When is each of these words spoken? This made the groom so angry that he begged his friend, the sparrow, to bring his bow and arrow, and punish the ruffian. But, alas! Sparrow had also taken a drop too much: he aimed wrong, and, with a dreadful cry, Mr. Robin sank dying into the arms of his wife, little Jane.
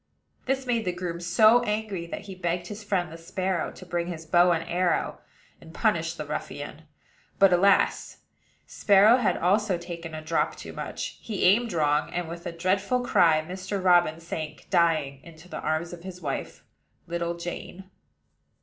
This 0.47 0.65
made 0.65 0.83
the 0.85 0.91
groom 0.91 1.19
so 1.21 1.61
angry 1.61 2.07
that 2.07 2.21
he 2.21 2.33
begged 2.33 2.65
his 2.69 2.83
friend, 2.83 3.11
the 3.11 3.19
sparrow, 3.19 3.71
to 3.73 3.85
bring 3.85 4.07
his 4.07 4.25
bow 4.25 4.51
and 4.51 4.67
arrow, 4.67 5.21
and 5.61 5.75
punish 5.75 6.15
the 6.15 6.25
ruffian. 6.25 6.87
But, 7.37 7.53
alas! 7.53 8.17
Sparrow 8.65 9.17
had 9.17 9.37
also 9.37 9.77
taken 9.77 10.15
a 10.15 10.23
drop 10.23 10.55
too 10.55 10.73
much: 10.73 11.19
he 11.21 11.43
aimed 11.43 11.71
wrong, 11.73 12.09
and, 12.15 12.27
with 12.27 12.47
a 12.47 12.51
dreadful 12.51 13.01
cry, 13.05 13.45
Mr. 13.47 13.79
Robin 13.83 14.19
sank 14.19 14.65
dying 14.71 15.21
into 15.21 15.47
the 15.47 15.59
arms 15.61 15.93
of 15.93 16.01
his 16.01 16.19
wife, 16.19 16.63
little 17.05 17.37
Jane. 17.37 17.91